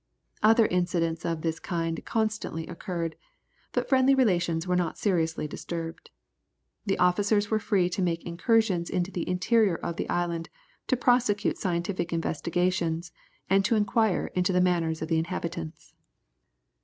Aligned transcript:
Other 0.41 0.65
incidents 0.65 1.25
of 1.25 1.43
this 1.43 1.59
kind 1.59 2.03
constantly 2.03 2.65
occurred, 2.65 3.15
but 3.71 3.87
friendly 3.87 4.15
relations 4.15 4.65
were 4.65 4.75
not 4.75 4.97
seriously 4.97 5.47
disturbed. 5.47 6.09
The 6.87 6.97
officers 6.97 7.51
were 7.51 7.59
free 7.59 7.87
to 7.91 8.01
make 8.01 8.25
incursions 8.25 8.89
into 8.89 9.11
the 9.11 9.29
interior 9.29 9.75
of 9.75 9.97
the 9.97 10.09
island 10.09 10.49
to 10.87 10.97
prosecute 10.97 11.59
scientific 11.59 12.11
investigations, 12.11 13.11
and 13.47 13.63
to 13.63 13.75
inquire 13.75 14.31
into 14.33 14.51
the 14.51 14.59
manners 14.59 15.03
of 15.03 15.07
the 15.07 15.19
inhabitants. 15.19 15.93